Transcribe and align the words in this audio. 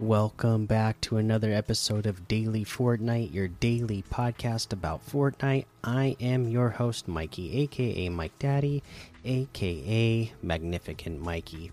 welcome 0.00 0.64
back 0.64 0.98
to 1.02 1.18
another 1.18 1.52
episode 1.52 2.06
of 2.06 2.26
Daily 2.26 2.64
Fortnite, 2.64 3.34
your 3.34 3.48
daily 3.48 4.02
podcast 4.10 4.72
about 4.72 5.06
Fortnite. 5.06 5.66
I 5.84 6.16
am 6.18 6.48
your 6.48 6.70
host, 6.70 7.06
Mikey, 7.06 7.60
aka 7.60 8.08
Mike 8.08 8.38
Daddy, 8.38 8.82
aka 9.26 10.32
Magnificent 10.42 11.20
Mikey. 11.20 11.70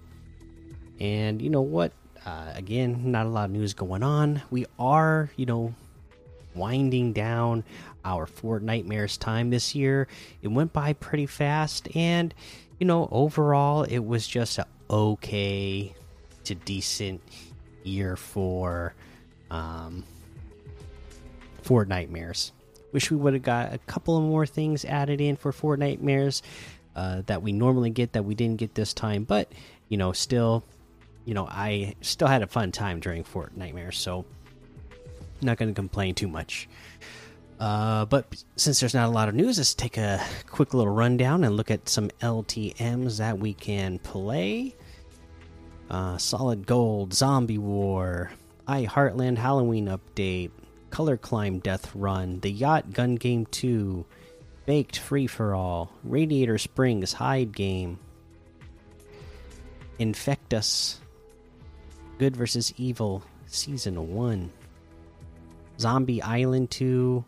And 1.00 1.42
you 1.42 1.50
know 1.50 1.62
what? 1.62 1.94
Uh, 2.26 2.52
again, 2.54 3.14
not 3.14 3.28
a 3.28 3.30
lot 3.30 3.46
of 3.46 3.52
news 3.52 3.74
going 3.74 4.04
on. 4.04 4.42
We 4.52 4.66
are, 4.78 5.32
you 5.38 5.46
know, 5.46 5.74
winding 6.54 7.14
down 7.14 7.64
our 8.04 8.26
Fortnitemares 8.26 9.18
time 9.18 9.52
this 9.52 9.74
year. 9.74 10.10
It 10.42 10.50
went 10.50 10.74
by 10.74 10.92
pretty 10.92 11.28
fast, 11.28 11.88
and 11.96 12.34
you 12.78 12.88
know, 12.88 13.08
overall, 13.10 13.84
it 13.84 14.00
was 14.00 14.28
just 14.28 14.60
a 14.60 14.68
okay 14.90 15.96
to 16.44 16.56
decent 16.56 17.22
year 17.88 18.16
for 18.16 18.94
um, 19.50 20.04
Fortnitemares. 21.64 22.52
Wish 22.92 23.12
we 23.12 23.18
would 23.18 23.34
have 23.34 23.44
got 23.44 23.74
a 23.74 23.78
couple 23.80 24.18
of 24.18 24.24
more 24.24 24.46
things 24.46 24.86
added 24.86 25.22
in 25.22 25.36
for 25.36 25.52
Fortnitemares 25.52 26.42
uh, 26.96 27.22
that 27.28 27.42
we 27.42 27.52
normally 27.52 27.90
get 27.90 28.14
that 28.14 28.24
we 28.24 28.36
didn't 28.36 28.58
get 28.58 28.76
this 28.76 28.94
time, 28.94 29.24
but 29.24 29.52
you 29.90 29.98
know, 29.98 30.12
still, 30.12 30.64
you 31.26 31.34
know, 31.34 31.48
I 31.50 31.96
still 32.02 32.28
had 32.28 32.42
a 32.42 32.48
fun 32.48 32.72
time 32.72 33.00
during 33.00 33.24
Fortnitemares, 33.24 33.96
so 33.96 34.26
not 35.42 35.58
going 35.58 35.70
to 35.70 35.76
complain 35.76 36.16
too 36.16 36.28
much. 36.28 36.68
Uh, 37.60 38.06
but 38.06 38.44
since 38.56 38.80
there's 38.80 38.94
not 38.94 39.08
a 39.08 39.12
lot 39.12 39.30
of 39.30 39.36
news, 39.36 39.58
let's 39.58 39.74
take 39.74 39.98
a 39.98 40.24
quick 40.48 40.74
little 40.74 40.94
rundown 40.94 41.44
and 41.44 41.56
look 41.56 41.72
at 41.72 41.90
some 41.90 42.10
LTMs 42.22 43.18
that 43.18 43.40
we 43.40 43.54
can 43.54 44.00
play. 44.00 44.76
Uh, 45.90 46.18
Solid 46.18 46.68
Gold, 46.68 47.14
Zombie 47.14 47.58
War, 47.58 48.32
I 48.68 48.86
Heartland 48.86 49.38
Halloween 49.38 49.88
Update, 49.88 50.52
Color 50.90 51.18
Climb 51.18 51.60
Death 51.60 51.96
Run, 51.96 52.40
The 52.42 52.52
Yacht 52.52 52.92
Gun 52.92 53.16
Game 53.16 53.46
2, 53.46 54.06
Baked 54.66 54.98
Free 54.98 55.28
for 55.28 55.56
All, 55.56 55.92
Radiator 56.04 56.58
Springs 56.58 57.14
Hide 57.14 57.56
Game, 57.56 58.00
Infect 60.00 60.54
Us, 60.54 61.00
Good 62.18 62.36
vs. 62.36 62.74
Evil 62.78 63.24
Season 63.46 64.14
1, 64.14 64.52
Zombie 65.80 66.22
Island 66.22 66.70
2, 66.72 67.24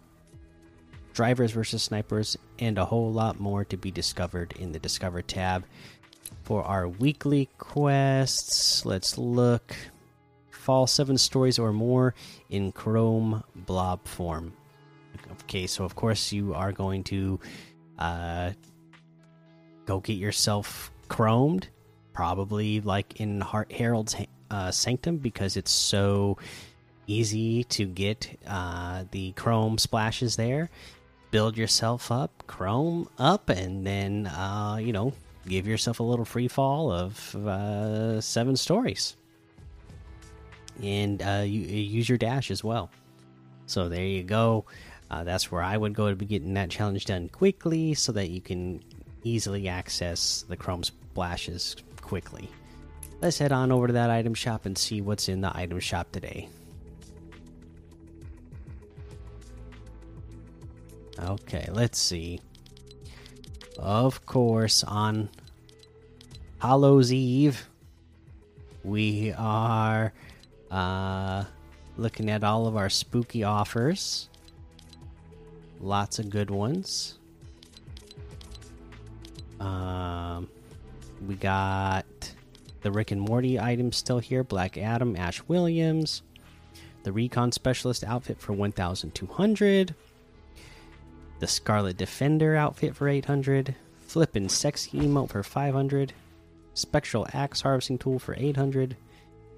Drivers 1.14 1.52
vs. 1.52 1.82
Snipers, 1.82 2.38
and 2.60 2.78
a 2.78 2.86
whole 2.86 3.12
lot 3.12 3.40
more 3.40 3.64
to 3.66 3.78
be 3.78 3.92
discovered 3.92 4.54
in 4.60 4.72
the 4.72 4.80
Discover 4.80 5.22
tab 5.22 5.64
for 6.44 6.64
our 6.64 6.88
weekly 6.88 7.50
quests. 7.58 8.86
Let's 8.86 9.18
look. 9.18 9.76
Fall 10.52 10.88
seven 10.88 11.18
stories 11.18 11.58
or 11.58 11.74
more 11.74 12.14
in 12.50 12.72
Chrome 12.72 13.44
blob 13.56 14.06
form. 14.08 14.54
Okay, 15.44 15.68
so 15.68 15.84
of 15.84 15.96
course 15.96 16.32
you 16.32 16.54
are 16.54 16.72
going 16.72 17.04
to 17.06 17.40
uh, 17.98 18.52
go 19.86 20.00
get 20.00 20.18
yourself 20.18 20.92
chromed, 21.10 21.66
probably 22.14 22.82
like 22.82 23.20
in 23.20 23.42
Herald's 23.72 24.16
uh, 24.52 24.72
Sanctum 24.72 25.18
because 25.18 25.58
it's 25.58 25.72
so 25.72 26.38
easy 27.08 27.64
to 27.66 27.86
get 27.86 28.40
uh, 28.48 29.06
the 29.12 29.32
chrome 29.34 29.78
splashes 29.78 30.36
there. 30.36 30.70
Build 31.32 31.58
yourself 31.58 32.12
up, 32.12 32.44
chrome 32.48 33.10
up, 33.18 33.50
and 33.50 33.86
then 33.86 34.28
uh, 34.28 34.78
you 34.82 34.94
know 34.94 35.14
give 35.50 35.68
yourself 35.68 36.00
a 36.00 36.04
little 36.04 36.26
free 36.26 36.48
fall 36.48 36.92
of 36.92 37.36
uh, 37.36 38.22
seven 38.22 38.56
stories, 38.56 39.18
and 40.82 41.22
uh, 41.22 41.44
you, 41.46 41.62
you, 41.62 41.84
use 41.84 42.08
your 42.08 42.18
dash 42.18 42.52
as 42.52 42.64
well. 42.64 42.90
So 43.66 43.90
there 43.90 44.06
you 44.06 44.24
go. 44.24 44.66
Uh, 45.12 45.24
that's 45.24 45.52
where 45.52 45.62
I 45.62 45.76
would 45.76 45.94
go 45.94 46.10
to 46.10 46.16
be 46.16 46.26
getting 46.26 46.54
that 46.54 46.70
challenge 46.70 47.06
done 47.06 47.30
quickly, 47.30 47.94
so 47.96 48.12
that 48.14 48.30
you 48.30 48.40
can 48.40 48.82
easily 49.24 49.68
access 49.68 50.46
the 50.48 50.56
Chrome 50.56 50.84
splashes 50.84 51.76
quickly. 52.02 52.50
Let's 53.22 53.38
head 53.38 53.52
on 53.52 53.72
over 53.72 53.88
to 53.88 53.94
that 53.94 54.10
item 54.10 54.34
shop 54.34 54.66
and 54.66 54.78
see 54.78 55.02
what's 55.02 55.28
in 55.28 55.42
the 55.42 55.56
item 55.56 55.80
shop 55.80 56.12
today. 56.12 56.48
Okay, 61.22 61.68
let's 61.72 62.00
see. 62.00 62.40
Of 63.78 64.26
course, 64.26 64.84
on 64.86 65.30
Hallows 66.60 67.12
Eve, 67.12 67.70
we 68.84 69.34
are 69.34 70.14
uh, 70.70 71.46
looking 71.98 72.30
at 72.30 72.44
all 72.44 72.68
of 72.68 72.76
our 72.76 72.90
spooky 72.90 73.44
offers. 73.44 74.30
Lots 75.80 76.20
of 76.20 76.30
good 76.30 76.52
ones. 76.52 77.18
Um, 79.60 80.50
we 81.26 81.36
got 81.36 82.06
the 82.82 82.92
Rick 82.92 83.12
and 83.12 83.22
Morty 83.22 83.60
items 83.60 83.98
still 83.98 84.20
here. 84.20 84.44
Black 84.44 84.78
Adam, 84.78 85.16
Ash 85.16 85.42
Williams, 85.48 86.22
the 87.04 87.12
Recon 87.12 87.52
Specialist 87.52 88.04
outfit 88.04 88.40
for 88.40 88.54
1200 88.54 89.96
the 91.40 91.48
Scarlet 91.48 91.98
Defender 91.98 92.56
outfit 92.56 92.96
for 92.96 93.08
800, 93.08 93.76
Flippin' 94.00 94.50
Sexy 94.50 95.00
emote 95.00 95.30
for 95.30 95.44
500, 95.44 96.14
Spectral 96.80 97.28
Axe 97.34 97.62
Harvesting 97.62 97.98
Tool 97.98 98.20
for 98.20 98.36
800, 98.38 98.96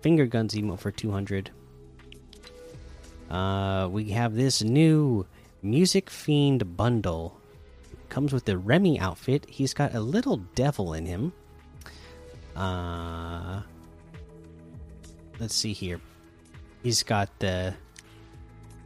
Finger 0.02 0.26
Guns 0.26 0.56
emote 0.56 0.80
for 0.80 0.92
200. 0.92 1.52
Uh, 3.30 3.88
we 3.92 4.10
have 4.10 4.36
this 4.36 4.62
new 4.62 5.26
Music 5.62 6.10
Fiend 6.10 6.76
bundle. 6.76 7.40
Comes 8.10 8.34
with 8.34 8.46
the 8.46 8.58
Remy 8.58 9.00
outfit. 9.00 9.46
He's 9.48 9.74
got 9.74 9.94
a 9.94 10.02
little 10.02 10.38
devil 10.56 10.94
in 10.94 11.06
him. 11.06 11.32
Uh, 12.56 13.62
let's 15.40 15.56
see 15.56 15.72
here. 15.72 16.02
He's 16.84 17.04
got 17.04 17.30
the 17.40 17.76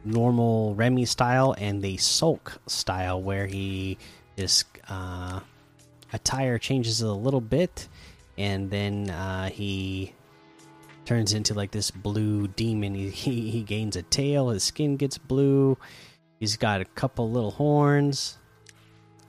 normal 0.04 0.74
Remy 0.74 1.06
style 1.06 1.54
and 1.58 1.82
the 1.82 1.96
Sulk 1.96 2.60
style, 2.66 3.20
where 3.20 3.46
he 3.46 3.98
is 4.36 4.64
uh, 4.88 5.40
attire 6.12 6.58
changes 6.58 7.00
a 7.00 7.12
little 7.12 7.40
bit, 7.40 7.88
and 8.38 8.70
then 8.70 9.10
uh, 9.10 9.48
he 9.48 10.12
turns 11.04 11.32
into 11.32 11.54
like 11.54 11.70
this 11.70 11.90
blue 11.90 12.48
demon. 12.48 12.94
He, 12.94 13.10
he, 13.10 13.50
he 13.50 13.62
gains 13.62 13.96
a 13.96 14.02
tail. 14.02 14.50
His 14.50 14.64
skin 14.64 14.96
gets 14.96 15.18
blue. 15.18 15.78
He's 16.40 16.56
got 16.56 16.80
a 16.80 16.84
couple 16.84 17.30
little 17.30 17.52
horns. 17.52 18.38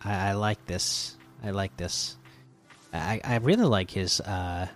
I, 0.04 0.30
I 0.30 0.34
like 0.34 0.66
this. 0.66 1.16
I 1.44 1.52
like 1.52 1.78
this. 1.78 2.18
I 2.94 3.22
I 3.24 3.38
really 3.38 3.66
like 3.66 3.92
his 3.92 4.22
uh 4.22 4.68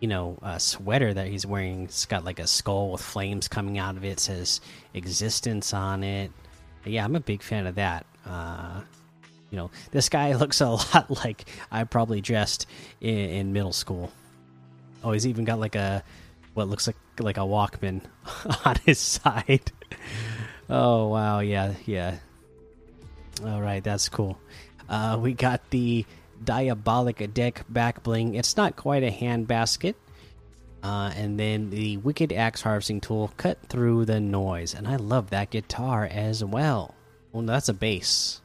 you 0.00 0.08
know 0.08 0.38
uh, 0.42 0.58
sweater 0.58 1.12
that 1.12 1.28
he's 1.28 1.46
wearing. 1.46 1.84
It's 1.84 2.06
got 2.06 2.24
like 2.24 2.38
a 2.38 2.46
skull 2.46 2.92
with 2.92 3.02
flames 3.02 3.48
coming 3.48 3.78
out 3.78 3.96
of 3.96 4.04
it. 4.04 4.12
it 4.12 4.20
says 4.20 4.60
existence 4.94 5.74
on 5.74 6.02
it. 6.02 6.32
Yeah, 6.84 7.04
I'm 7.04 7.16
a 7.16 7.20
big 7.20 7.42
fan 7.42 7.66
of 7.66 7.74
that. 7.74 8.06
Uh, 8.26 8.80
you 9.50 9.56
know, 9.56 9.70
this 9.90 10.08
guy 10.08 10.34
looks 10.36 10.60
a 10.60 10.70
lot 10.70 11.10
like 11.24 11.44
I 11.70 11.84
probably 11.84 12.20
dressed 12.20 12.66
in, 13.00 13.16
in, 13.16 13.52
middle 13.52 13.72
school. 13.72 14.10
Oh, 15.02 15.12
he's 15.12 15.26
even 15.26 15.44
got 15.44 15.58
like 15.58 15.74
a 15.74 16.02
what 16.54 16.68
looks 16.68 16.86
like 16.86 16.96
like 17.18 17.36
a 17.36 17.40
Walkman 17.40 18.02
on 18.64 18.76
his 18.84 18.98
side. 18.98 19.72
oh 20.70 21.08
wow, 21.08 21.40
yeah, 21.40 21.74
yeah. 21.86 22.16
All 23.44 23.60
right, 23.60 23.82
that's 23.82 24.08
cool. 24.08 24.38
Uh, 24.88 25.18
we 25.20 25.32
got 25.32 25.70
the 25.70 26.04
diabolic 26.42 27.32
deck 27.32 27.64
back 27.68 28.02
bling. 28.02 28.34
It's 28.34 28.56
not 28.56 28.76
quite 28.76 29.02
a 29.02 29.10
hand 29.10 29.46
basket. 29.46 29.96
Uh, 30.82 31.12
and 31.14 31.38
then 31.38 31.68
the 31.68 31.98
wicked 31.98 32.32
axe 32.32 32.62
harvesting 32.62 33.02
tool 33.02 33.30
cut 33.36 33.58
through 33.68 34.06
the 34.06 34.18
noise, 34.18 34.74
and 34.74 34.88
I 34.88 34.96
love 34.96 35.30
that 35.30 35.50
guitar 35.50 36.08
as 36.10 36.42
well. 36.42 36.94
Well, 37.32 37.42
that's 37.44 37.68
a 37.68 37.74
bass. 37.74 38.40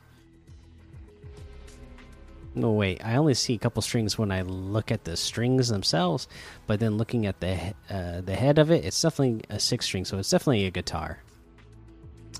No 2.57 2.71
wait, 2.71 3.05
I 3.05 3.17
only 3.17 3.33
see 3.33 3.53
a 3.53 3.57
couple 3.57 3.81
strings 3.81 4.17
when 4.17 4.31
I 4.31 4.41
look 4.41 4.89
at 4.89 5.03
the 5.03 5.17
strings 5.17 5.67
themselves, 5.67 6.29
but 6.67 6.79
then 6.79 6.97
looking 6.97 7.25
at 7.25 7.41
the 7.41 7.73
uh, 7.89 8.21
the 8.21 8.35
head 8.35 8.59
of 8.59 8.71
it, 8.71 8.85
it's 8.85 9.01
definitely 9.01 9.43
a 9.49 9.59
six 9.59 9.85
string, 9.85 10.05
so 10.05 10.17
it's 10.17 10.29
definitely 10.29 10.65
a 10.65 10.71
guitar. 10.71 11.19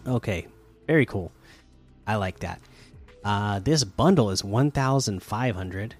Okay, 0.08 0.48
very 0.88 1.06
cool. 1.06 1.34
I 2.08 2.16
like 2.16 2.40
that. 2.40 2.62
Uh, 3.26 3.60
this 3.60 3.84
bundle 3.84 4.30
is 4.30 4.44
1,500, 4.44 5.96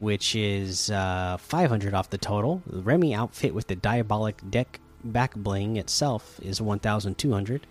which 0.00 0.34
is 0.34 0.90
uh, 0.90 1.38
500 1.40 1.94
off 1.94 2.10
the 2.10 2.18
total. 2.18 2.62
The 2.66 2.82
Remy 2.82 3.14
outfit 3.14 3.54
with 3.54 3.68
the 3.68 3.76
diabolic 3.76 4.36
deck 4.50 4.80
back 5.02 5.34
bling 5.34 5.76
itself 5.76 6.38
is 6.42 6.60
1,200. 6.60 7.66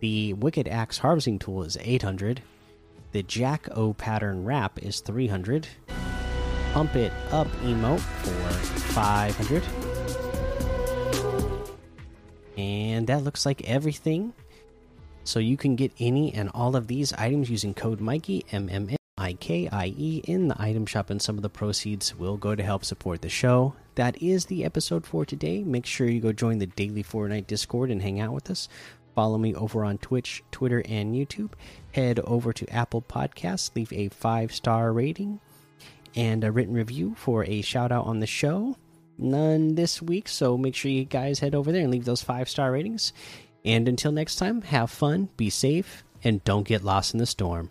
The 0.00 0.32
Wicked 0.34 0.68
Axe 0.68 0.98
harvesting 0.98 1.38
tool 1.38 1.62
is 1.64 1.76
800. 1.80 2.42
The 3.16 3.22
Jack 3.22 3.70
O 3.74 3.94
pattern 3.94 4.44
wrap 4.44 4.78
is 4.82 5.00
300. 5.00 5.66
Pump 6.74 6.96
it 6.96 7.10
up 7.30 7.46
emote 7.62 7.98
for 7.98 8.52
500. 8.92 9.62
And 12.58 13.06
that 13.06 13.24
looks 13.24 13.46
like 13.46 13.66
everything. 13.66 14.34
So 15.24 15.38
you 15.38 15.56
can 15.56 15.76
get 15.76 15.92
any 15.98 16.34
and 16.34 16.50
all 16.52 16.76
of 16.76 16.88
these 16.88 17.14
items 17.14 17.48
using 17.48 17.72
code 17.72 18.02
Mikey 18.02 18.44
M 18.52 18.68
M 18.68 18.90
M 18.90 18.96
I 19.16 19.32
K 19.32 19.66
I 19.72 19.94
E 19.96 20.20
in 20.24 20.48
the 20.48 20.62
item 20.62 20.84
shop, 20.84 21.08
and 21.08 21.22
some 21.22 21.38
of 21.38 21.42
the 21.42 21.48
proceeds 21.48 22.14
will 22.14 22.36
go 22.36 22.54
to 22.54 22.62
help 22.62 22.84
support 22.84 23.22
the 23.22 23.30
show. 23.30 23.74
That 23.94 24.22
is 24.22 24.44
the 24.44 24.62
episode 24.62 25.06
for 25.06 25.24
today. 25.24 25.64
Make 25.64 25.86
sure 25.86 26.06
you 26.06 26.20
go 26.20 26.32
join 26.34 26.58
the 26.58 26.66
daily 26.66 27.02
Fortnite 27.02 27.46
Discord 27.46 27.90
and 27.90 28.02
hang 28.02 28.20
out 28.20 28.34
with 28.34 28.50
us. 28.50 28.68
Follow 29.16 29.38
me 29.38 29.54
over 29.54 29.82
on 29.82 29.96
Twitch, 29.96 30.44
Twitter, 30.52 30.82
and 30.84 31.14
YouTube. 31.14 31.52
Head 31.92 32.20
over 32.20 32.52
to 32.52 32.68
Apple 32.68 33.00
Podcasts, 33.00 33.74
leave 33.74 33.90
a 33.90 34.10
five 34.10 34.54
star 34.54 34.92
rating 34.92 35.40
and 36.14 36.44
a 36.44 36.52
written 36.52 36.74
review 36.74 37.14
for 37.16 37.42
a 37.44 37.62
shout 37.62 37.90
out 37.90 38.04
on 38.04 38.20
the 38.20 38.26
show. 38.26 38.76
None 39.16 39.74
this 39.74 40.02
week, 40.02 40.28
so 40.28 40.58
make 40.58 40.74
sure 40.74 40.90
you 40.90 41.06
guys 41.06 41.38
head 41.38 41.54
over 41.54 41.72
there 41.72 41.80
and 41.80 41.90
leave 41.90 42.04
those 42.04 42.22
five 42.22 42.50
star 42.50 42.70
ratings. 42.70 43.14
And 43.64 43.88
until 43.88 44.12
next 44.12 44.36
time, 44.36 44.60
have 44.60 44.90
fun, 44.90 45.30
be 45.38 45.48
safe, 45.48 46.04
and 46.22 46.44
don't 46.44 46.68
get 46.68 46.84
lost 46.84 47.14
in 47.14 47.18
the 47.18 47.24
storm. 47.24 47.70